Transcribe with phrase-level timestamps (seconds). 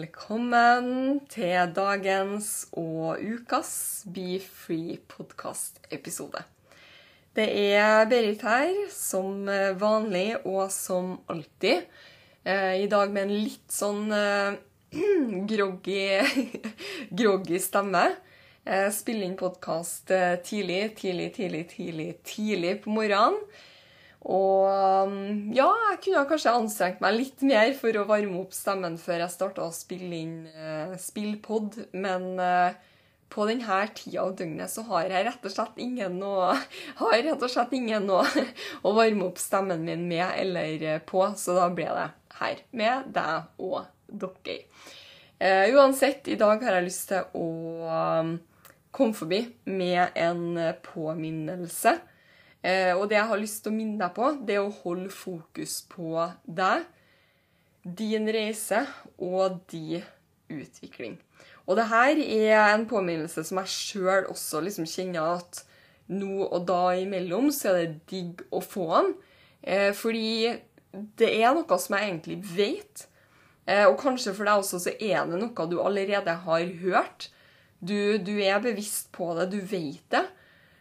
[0.00, 3.72] velkommen til dagens og ukas
[4.08, 6.40] Be Free podcast-episode.
[7.36, 11.84] Det er Berit her, som eh, vanlig og som alltid.
[12.46, 14.56] Eh, I dag med en litt sånn eh,
[15.52, 16.06] groggy,
[17.20, 18.06] groggy stemme.
[18.60, 20.12] Spiller Spille inn podkast
[20.46, 23.40] tidlig, tidlig, tidlig, tidlig, tidlig på morgenen.
[24.20, 25.14] Og
[25.56, 29.32] ja, jeg kunne kanskje anstrengt meg litt mer for å varme opp stemmen før jeg
[29.32, 32.76] starta å spille inn eh, spillpod, men eh,
[33.30, 36.34] på denne tida av døgnet så har jeg rett og slett ingen å,
[37.00, 38.20] har rett og slett ingen å,
[38.86, 42.08] å varme opp stemmen min med eller uh, på, så da ble det
[42.40, 44.60] her med deg og dere.
[45.40, 47.46] Eh, uansett, i dag har jeg lyst til å
[48.20, 48.34] um,
[48.92, 49.38] komme forbi
[49.72, 51.94] med en eh, påminnelse.
[52.60, 55.10] Eh, og det jeg har lyst til å minne deg på, det er å holde
[55.12, 56.12] fokus på
[56.44, 56.84] deg,
[57.80, 58.84] din reise
[59.16, 60.04] og din
[60.52, 61.16] utvikling.
[61.64, 65.62] Og det her er en påminnelse som jeg sjøl også liksom kjenner at
[66.10, 69.12] nå og da imellom så er det digg å få den.
[69.62, 70.56] Eh, fordi
[70.90, 73.06] det er noe som jeg egentlig vet.
[73.70, 77.30] Eh, og kanskje for deg også så er det noe du allerede har hørt.
[77.80, 80.26] Du, du er bevisst på det, du vet det.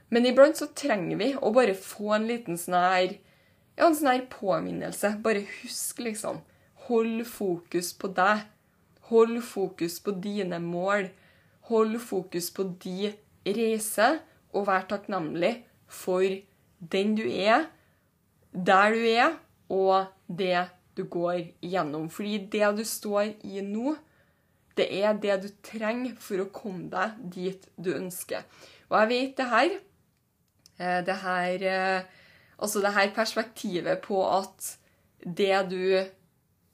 [0.09, 3.17] Men iblant så trenger vi å bare få en liten sånn her
[3.79, 5.13] ja, en sånn her påminnelse.
[5.23, 6.41] Bare husk, liksom.
[6.89, 8.43] Hold fokus på deg.
[9.07, 11.07] Hold fokus på dine mål.
[11.69, 13.15] Hold fokus på din
[13.47, 14.17] reise,
[14.51, 15.53] og vær takknemlig
[15.87, 16.25] for
[16.79, 17.69] den du er,
[18.51, 19.37] der du er,
[19.69, 20.67] og det
[20.97, 22.09] du går igjennom.
[22.11, 23.95] Fordi det du står i nå,
[24.75, 28.43] det er det du trenger for å komme deg dit du ønsker.
[28.89, 29.77] Og jeg vet det her
[31.05, 32.01] det her, eh,
[32.57, 34.75] altså det her perspektivet på at
[35.19, 35.83] det du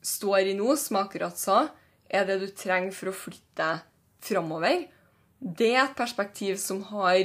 [0.05, 1.65] står i nå, som akkurat sa,
[2.05, 3.81] er det du trenger for å flytte deg
[4.25, 4.85] framover.
[5.39, 7.19] Det er et perspektiv som har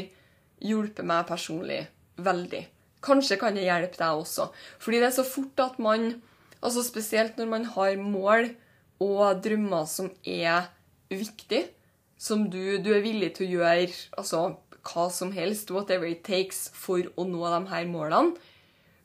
[0.60, 1.82] hjulpet meg personlig
[2.20, 2.62] veldig.
[3.04, 4.50] Kanskje kan det hjelpe deg også.
[4.80, 6.14] Fordi det er så fort at man,
[6.60, 8.50] altså spesielt når man har mål
[9.00, 10.68] og drømmer som er
[11.08, 11.70] viktige,
[12.20, 13.86] som du, du er villig til å gjøre
[14.20, 14.42] altså,
[14.86, 18.36] hva som helst, whatever it takes, for å nå de her målene,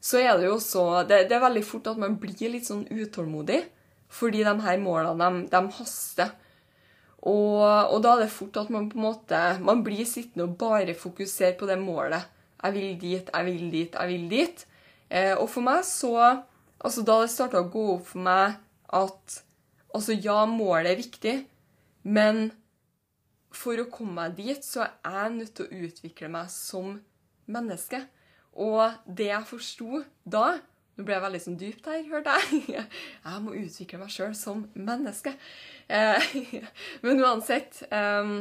[0.05, 2.85] så er det jo så det, det er veldig fort at man blir litt sånn
[2.93, 3.63] utålmodig,
[4.13, 6.33] fordi de her målene, de, de haster.
[7.25, 10.59] Og, og da er det fort at man på en måte man blir sittende og
[10.61, 12.27] bare fokusere på det målet.
[12.61, 14.61] Jeg vil dit, jeg vil dit, jeg vil dit.
[15.09, 16.43] Eh, og for meg så
[16.85, 18.57] Altså, da det starta å gå opp for meg
[18.93, 19.39] at
[19.95, 21.33] Altså, ja, målet er viktig,
[22.03, 22.49] men
[23.55, 26.95] for å komme meg dit, så er jeg nødt til å utvikle meg som
[27.51, 28.01] menneske.
[28.61, 30.55] Og det jeg forsto da
[30.95, 32.85] Nå ble jeg veldig sånn dypt her, hørte jeg.
[33.25, 35.33] Jeg må utvikle meg sjøl som menneske.
[35.91, 36.29] Eh,
[37.03, 38.31] men uansett eh,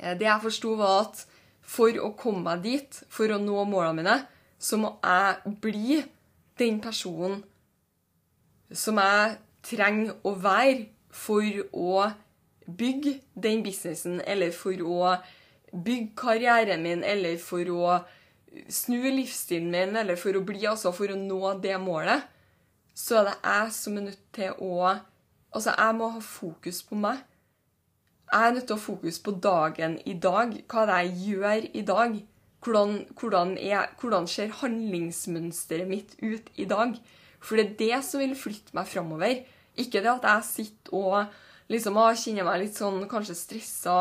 [0.00, 1.20] Det jeg forsto, var at
[1.60, 4.16] for å komme meg dit, for å nå målene mine,
[4.56, 6.00] så må jeg bli
[6.56, 7.42] den personen
[8.72, 9.36] som jeg
[9.68, 11.44] trenger å være for
[11.76, 12.08] å
[12.66, 15.14] bygge den businessen, eller for å
[15.72, 18.00] bygge karrieren min, eller for å
[18.68, 22.28] snu livsstilen min, eller for å bli, altså for å nå det målet,
[22.94, 24.92] så er det jeg som er nødt til å
[25.52, 27.18] Altså, jeg må ha fokus på meg.
[28.32, 30.54] Jeg er nødt til å ha fokus på dagen i dag.
[30.64, 32.14] Hva det er jeg gjør i dag.
[32.64, 36.96] Hvordan, hvordan, er, hvordan ser handlingsmønsteret mitt ut i dag?
[37.36, 39.42] For det er det som vil flytte meg framover.
[39.76, 41.36] Ikke det at jeg sitter og
[41.72, 43.96] liksom, å, kjenner meg litt sånn kanskje stressa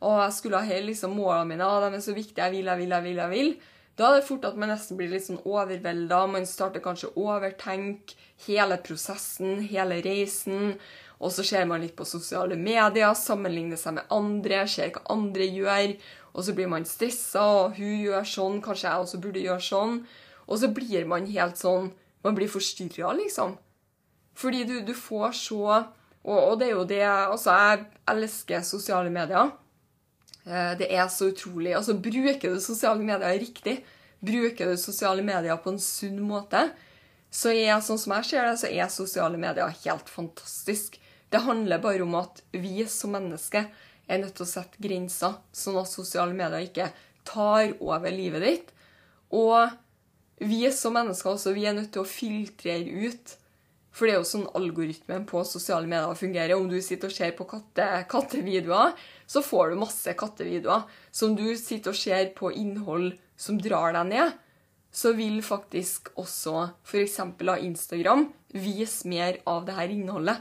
[0.00, 2.70] og jeg skulle ha hele liksom, målene mine, å, de er så viktige, jeg vil,
[2.72, 3.20] jeg vil, jeg vil.
[3.20, 3.52] jeg vil.
[4.00, 6.22] Da er det fort at man nesten blir litt sånn overvelda.
[6.30, 10.78] Man starter kanskje å overtenke hele prosessen, hele reisen.
[11.20, 15.50] Og så ser man litt på sosiale medier, sammenligner seg med andre, ser hva andre
[15.50, 15.92] gjør.
[16.32, 20.00] Og så blir man stressa, og hun gjør sånn, kanskje jeg også burde gjøre sånn.
[20.48, 23.54] Og så blir man helt sånn Man blir forstyrra, liksom.
[24.36, 25.78] Fordi du, du får så
[26.26, 29.52] Og, og det er jo det Altså, jeg elsker sosiale medier.
[30.46, 33.80] Eh, Det er så utrolig Altså, bruker du sosiale medier riktig,
[34.20, 36.70] bruker du sosiale medier på en sunn måte,
[37.30, 40.98] så er, sånn som jeg ser det, så er sosiale medier helt fantastisk.
[41.30, 43.68] Det handler bare om at vi som mennesker
[44.10, 46.88] er nødt til å sette grenser, sånn at sosiale medier ikke
[47.24, 48.72] tar over livet ditt.
[49.30, 49.70] Og
[50.42, 53.36] vi som mennesker også, vi er nødt til å filtrere ut.
[53.90, 56.54] For det er jo sånn algoritmen på sosiale medier fungerer.
[56.54, 58.94] Om du sitter og ser på katte, kattevideoer,
[59.26, 60.86] så får du masse kattevideoer.
[61.10, 64.38] Så om du sitter og ser på innhold som drar deg ned,
[64.90, 67.18] så vil faktisk også f.eks.
[67.62, 70.40] Instagram vise mer av det her innholdet.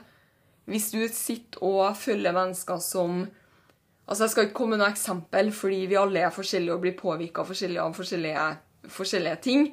[0.70, 3.28] Hvis du sitter og følger mennesker som
[4.10, 6.96] Altså, Jeg skal ikke komme med noe eksempel, fordi vi alle er forskjellige og blir
[6.98, 8.46] påvirka av forskjellige,
[8.90, 9.68] forskjellige ting.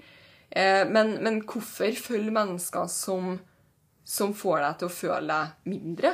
[0.51, 3.39] Eh, men, men hvorfor følge mennesker som,
[4.07, 6.13] som får deg til å føle deg mindre?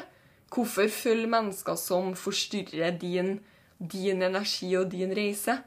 [0.52, 3.36] Hvorfor følge mennesker som forstyrrer din,
[3.78, 5.58] din energi og din reise?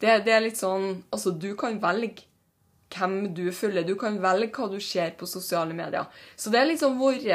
[0.00, 2.26] Det, det er litt sånn Altså, du kan velge
[2.92, 3.86] hvem du følger.
[3.86, 6.06] Du kan velge hva du ser på sosiale medier.
[6.36, 7.26] Så det er liksom vårt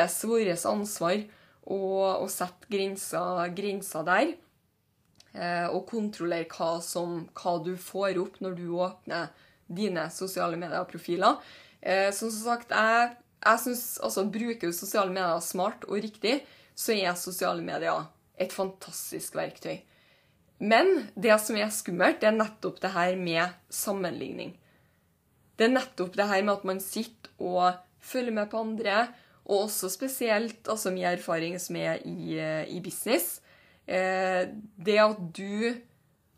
[0.70, 1.18] ansvar
[1.66, 1.80] å,
[2.24, 4.36] å sette grenser, grenser der.
[5.32, 9.30] Eh, og kontrollere hva, som, hva du får opp når du åpner
[9.72, 11.40] dine sosiale medieprofiler.
[11.82, 16.42] Eh, som sagt, jeg, jeg synes, altså, Bruker du sosiale medier smart og riktig,
[16.76, 18.06] så er sosiale medier
[18.42, 19.82] et fantastisk verktøy.
[20.62, 24.54] Men det som er skummelt, det er nettopp det her med sammenligning.
[25.58, 29.08] Det er nettopp det her med at man sitter og følger med på andre,
[29.46, 33.42] og også spesielt altså min erfaring som er i, eh, i business.
[33.88, 34.48] Eh,
[34.78, 35.82] det at du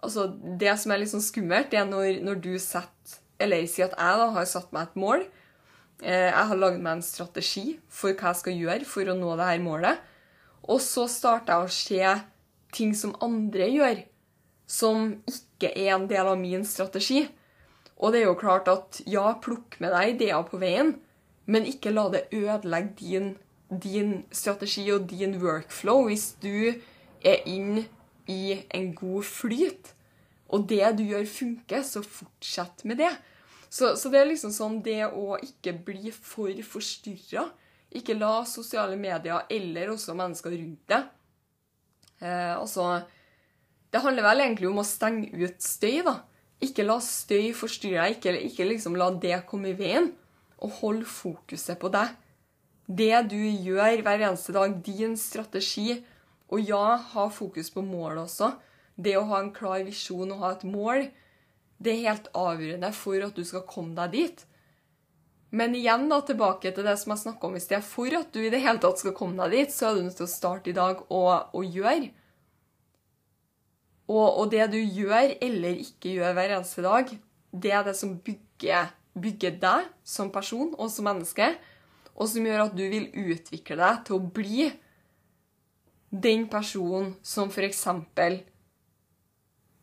[0.04, 0.26] Altså,
[0.60, 3.94] det som er litt sånn skummelt, det er når, når du setter Eller si at
[3.96, 5.24] jeg da har satt meg et mål.
[6.04, 9.38] Eh, jeg har lagd meg en strategi for hva jeg skal gjøre for å nå
[9.40, 10.02] det her målet.
[10.68, 12.14] Og så starter jeg å se
[12.76, 14.04] ting som andre gjør,
[14.68, 17.24] som ikke er en del av min strategi.
[18.00, 20.96] Og det er jo klart at ja, plukk med deg ideer på veien,
[21.46, 23.34] men ikke la det ødelegge din,
[23.70, 26.74] din strategi og din workflow hvis du
[27.24, 27.86] er inn
[28.32, 29.94] i en god flyt,
[30.54, 33.12] og det du gjør, funker, så fortsett med det.
[33.74, 37.48] Så, så det er liksom sånn det å ikke bli for forstyrra.
[37.98, 41.04] Ikke la sosiale medier eller også mennesker rundt deg
[42.26, 43.04] eh, Altså
[43.94, 46.20] Det handler vel egentlig om å stenge ut støy, da.
[46.64, 48.18] Ikke la støy forstyrre deg.
[48.18, 50.12] Ikke, ikke liksom la det komme i veien.
[50.64, 52.14] Og hold fokuset på deg.
[52.88, 56.02] Det du gjør hver eneste dag, din strategi,
[56.54, 58.52] og ja, ha fokus på målet også.
[58.96, 61.08] Det å ha en klar visjon og ha et mål,
[61.84, 64.44] det er helt avgjørende for at du skal komme deg dit.
[65.54, 67.84] Men igjen da, tilbake til det som jeg snakka om i sted.
[67.86, 70.18] For at du i det hele tatt skal komme deg dit, så er du nødt
[70.18, 72.10] til å starte i dag og, og gjøre.
[74.10, 77.14] Og, og, det du gjør eller ikke gjør hver eneste dag,
[77.54, 81.54] det er det som bygger, bygger deg som person og som menneske,
[82.14, 84.68] og som gjør at du vil utvikle deg til å bli
[86.14, 87.86] den personen som f.eks.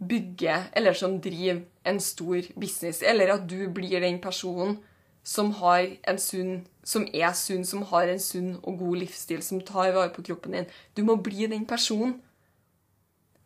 [0.01, 4.79] bygger eller som driver en stor business, eller at du blir den personen
[5.23, 9.61] som, har en sunn, som er sunn, som har en sunn og god livsstil, som
[9.61, 10.71] tar vare på kroppen din.
[10.97, 12.21] Du må bli den personen.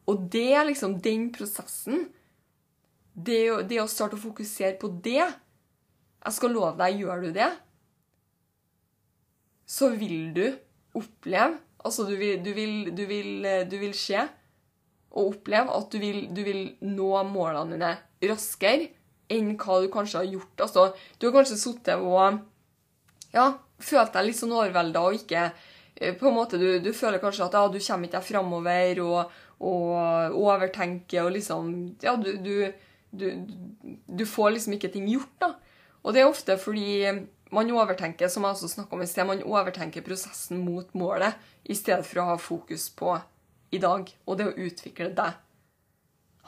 [0.07, 2.09] Og det er liksom den prosessen.
[3.15, 3.41] Det,
[3.71, 7.47] det å starte å fokusere på det Jeg skal love deg, gjør du det,
[9.71, 10.49] så vil du
[10.99, 14.23] oppleve Altså, du vil, du vil, du vil, du vil se
[15.15, 17.93] og oppleve at du vil, du vil nå målene dine
[18.31, 18.91] raskere
[19.33, 20.65] enn hva du kanskje har gjort.
[20.67, 22.41] Altså, du har kanskje sittet og
[23.35, 23.47] ja,
[23.83, 27.47] følt deg litt sånn overvelda og ikke eh, på en måte, du, du føler kanskje
[27.47, 31.71] at ja, du kommer ikke deg framover og, og overtenker og liksom
[32.05, 33.31] Ja, du, du,
[34.07, 35.55] du, får liksom ikke ting gjort, da.
[36.05, 37.07] Og det er ofte fordi
[37.55, 41.39] man overtenker, som jeg også snakka om i sted, man overtenker prosessen mot målet
[41.71, 43.15] i stedet for å ha fokus på
[43.75, 45.37] i dag, og det å utvikle deg.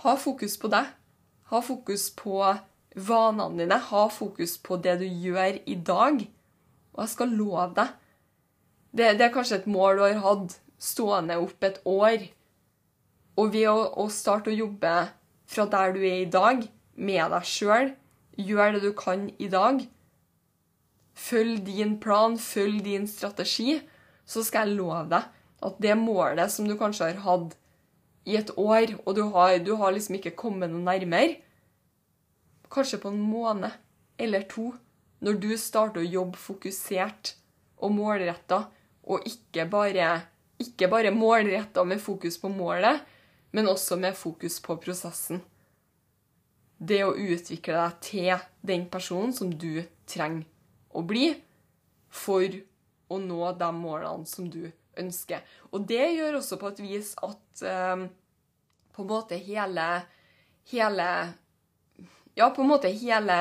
[0.04, 0.88] Ha fokus på deg.
[1.50, 2.40] Ha fokus på
[2.97, 3.78] vanene dine.
[3.90, 6.21] Ha fokus på det du gjør i dag.
[6.95, 7.95] Og jeg skal love deg
[8.97, 12.23] det, det er kanskje et mål du har hatt stående opp et år.
[13.37, 14.95] Og ved å, å starte å jobbe
[15.47, 16.64] fra der du er i dag,
[16.97, 17.90] med deg sjøl,
[18.40, 19.83] gjør det du kan i dag,
[21.16, 23.76] følg din plan, følg din strategi,
[24.25, 27.57] så skal jeg love deg at det målet som du kanskje har hatt
[28.27, 31.43] i et år, og du har, du har liksom ikke kommet noe nærmere
[32.67, 33.71] Kanskje på en måned
[34.19, 34.73] eller to,
[35.23, 37.37] når du starter å jobbe fokusert
[37.79, 38.65] og målretta
[39.07, 40.09] Og ikke bare,
[40.59, 43.05] ikke bare målretta med fokus på målet,
[43.55, 45.39] men også med fokus på prosessen.
[46.77, 50.43] Det å utvikle deg til den personen som du trenger
[50.91, 51.29] å bli
[52.11, 52.51] for
[53.07, 54.67] å nå de målene som du
[55.00, 55.43] ønsker.
[55.73, 58.07] Og det gjør også på et vis at eh,
[58.97, 59.88] på en måte hele,
[60.73, 61.09] hele
[62.37, 63.37] Ja, på en måte hele,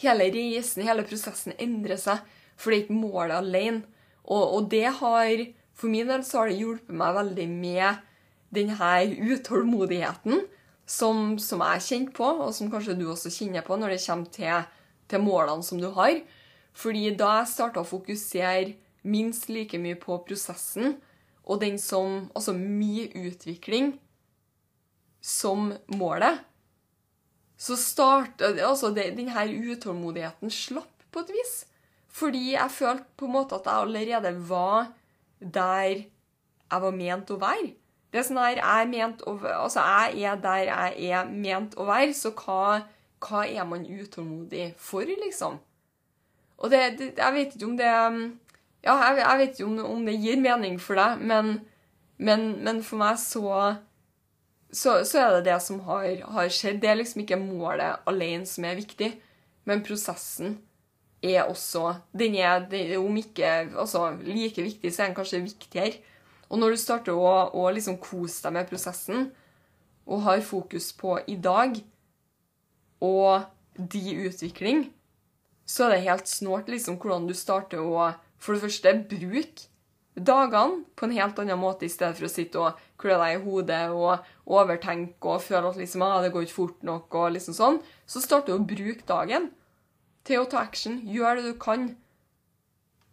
[0.00, 2.22] hele reisen, hele prosessen endrer seg.
[2.56, 3.82] For det er ikke målet alene.
[4.24, 5.46] Og, og det har
[5.78, 8.00] For min del så har det hjulpet meg veldig med
[8.50, 8.88] denne
[9.30, 10.40] utålmodigheten
[10.88, 14.32] som, som jeg kjente på, og som kanskje du også kjenner på når det kommer
[14.34, 14.64] til,
[15.06, 16.18] til målene som du har.
[16.74, 20.96] Fordi da jeg starta å fokusere minst like mye på prosessen
[21.48, 23.96] og den som Altså min utvikling
[25.20, 26.38] som målet,
[27.58, 31.54] så starta Altså, denne utålmodigheten slapp på et vis.
[32.08, 34.92] Fordi jeg følte på en måte at jeg allerede var
[35.38, 36.04] der
[36.68, 37.72] jeg var ment å være.
[38.12, 39.84] Det er sånn her, jeg er, å, altså
[40.16, 42.80] jeg er der jeg er ment å være, så hva,
[43.24, 45.58] hva er man utålmodig for, liksom?
[46.58, 47.92] Og det, det, Jeg vet ikke om det
[48.86, 51.58] Ja, jeg, jeg vet ikke om, om, det gir mening for deg, men,
[52.22, 53.48] men, men for meg så,
[54.70, 56.06] så, så er det det som har,
[56.36, 56.78] har, skjedd.
[56.82, 59.12] Det er liksom ikke målet alene som er viktig,
[59.68, 60.60] men prosessen
[61.18, 62.68] er også Den er,
[63.00, 65.98] om ikke altså, like viktig, så er den kanskje viktigere.
[66.48, 69.26] Og når du starter å, å liksom kose deg med prosessen,
[70.08, 71.74] og har fokus på i dag
[73.04, 73.42] og
[73.76, 74.86] de utvikling,
[75.68, 78.08] så er det helt snålt liksom hvordan du starter å
[78.38, 79.66] for det første bruk
[80.18, 83.42] dagene på en helt annen måte, i stedet for å sitte og klø deg i
[83.42, 84.26] hodet og
[84.58, 87.14] overtenke og føle at liksom, ah, det går ikke fort nok.
[87.14, 89.50] og liksom sånn, Så starter du å bruke dagen
[90.24, 91.00] til å ta action.
[91.06, 91.96] Gjør det du kan.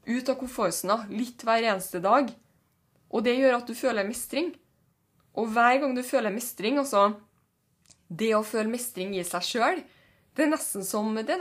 [0.05, 2.29] Ut av komfortsona litt hver eneste dag.
[3.10, 4.55] Og det gjør at du føler mestring.
[5.36, 7.15] Og hver gang du føler mestring, altså
[8.08, 9.79] Det å føle mestring i seg sjøl,
[10.36, 10.51] det, det er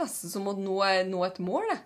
[0.01, 1.67] nesten som å nå, nå et mål.
[1.69, 1.77] Det.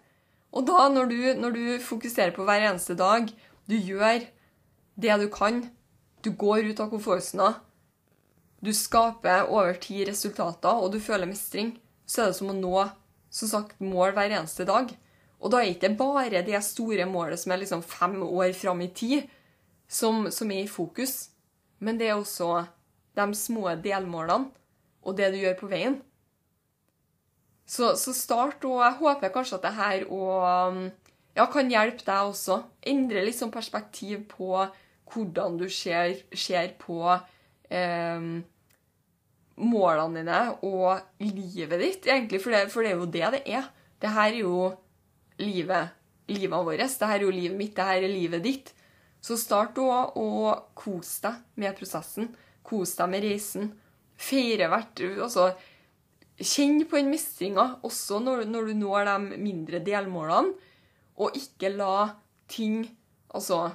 [0.50, 3.28] Og da, når du, når du, fokuserer på hver eneste dag,
[3.70, 4.26] du gjør
[5.00, 5.62] det du kan,
[6.26, 7.54] du går ut av komfortsona,
[8.60, 11.78] du skaper over tid resultater, og du føler mestring,
[12.10, 12.90] så er det som å nå
[13.30, 14.90] som sagt, mål hver eneste dag.
[15.40, 18.82] Og da er det ikke bare det store målet som er liksom fem år fram
[18.84, 19.30] i tid,
[19.88, 21.30] som, som, er i fokus.
[21.80, 22.66] Men det er også
[23.16, 24.50] de små delmålene
[25.06, 26.00] og det du gjør på veien.
[27.70, 30.80] Så, så start, og jeg håper kanskje at det her og,
[31.38, 32.64] ja, kan hjelpe deg også.
[32.90, 34.56] Endre litt sånn perspektiv på
[35.10, 38.26] hvordan du ser, ser på eh,
[39.60, 42.42] målene dine og livet ditt, egentlig.
[42.42, 43.70] For det, for det, er jo det det er.
[44.00, 44.70] Det her er jo
[45.42, 45.96] livet,
[46.32, 46.86] livet vårt.
[47.00, 47.76] Det her er jo livet mitt.
[47.78, 48.74] Det her er livet ditt.
[49.22, 52.32] Så start òg å kose deg med prosessen.
[52.64, 53.74] Kos deg med reisen.
[54.20, 55.52] Feire hvert Altså,
[56.40, 60.56] kjenn på den mestringa også når, når, du når de mindre delmålene.
[61.20, 62.16] Og ikke la
[62.50, 62.88] ting
[63.30, 63.68] Altså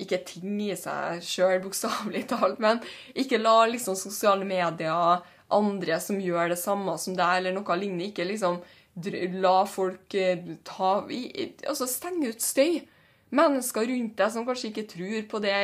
[0.00, 2.78] ikke ting i seg sjøl, bokstavelig talt, men
[3.18, 8.06] ikke la liksom sosiale medier, andre som gjør det samme som deg, eller noe lignende,
[8.08, 8.60] ikke liksom
[9.42, 12.80] la folk eh, ta Altså stenge ut støy
[13.34, 15.54] mennesker rundt deg som kanskje ikke tror på det,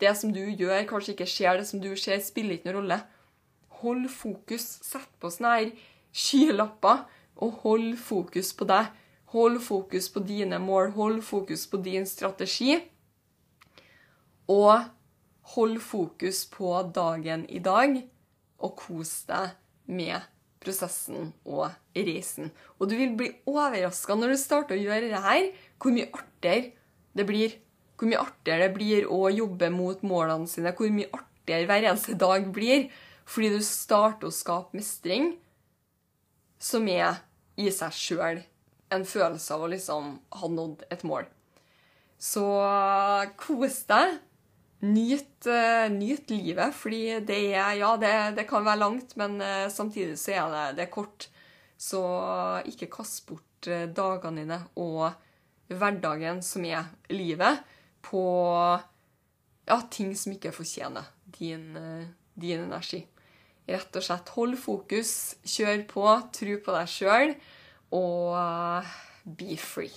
[0.00, 3.00] det som du gjør, kanskje ikke ser det som du ser, spiller ikke noen rolle.
[3.82, 4.66] Hold fokus.
[4.86, 5.72] Sett på sånne her
[6.14, 7.04] skylapper,
[7.38, 8.88] og hold fokus på deg.
[9.34, 12.78] Hold fokus på dine mål, hold fokus på din strategi.
[14.48, 14.88] Og
[15.54, 18.00] hold fokus på dagen i dag,
[18.58, 19.54] og kos deg
[19.88, 20.24] med
[20.62, 22.50] prosessen og reisen.
[22.78, 26.72] Og du vil bli overraska når du starter å gjøre det her, hvor mye artigere
[27.16, 27.54] det blir.
[27.98, 30.74] Hvor mye artigere det blir å jobbe mot målene sine.
[30.74, 32.88] Hvor mye artigere hver eneste dag blir.
[33.28, 35.34] Fordi du starter å skape mestring
[36.58, 37.20] som er
[37.58, 38.40] i seg sjøl
[38.94, 41.28] en følelse av å liksom ha nådd et mål.
[42.18, 42.46] Så
[43.38, 44.18] kos deg.
[44.78, 49.66] Nyt, uh, nyt livet, fordi det er Ja, det, det kan være langt, men uh,
[49.74, 51.26] samtidig så er det, det er kort.
[51.78, 52.02] Så
[52.66, 55.10] ikke kast bort dagene dine og
[55.68, 57.58] hverdagen som er livet,
[58.02, 58.22] på
[59.68, 61.08] ja, ting som ikke fortjener
[61.38, 63.02] din, eh, din energi.
[63.68, 65.12] Rett og slett hold fokus,
[65.44, 67.34] kjør på, tro på deg sjøl,
[67.98, 68.92] og
[69.38, 69.92] be free.